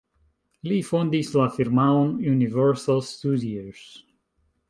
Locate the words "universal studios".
2.33-3.85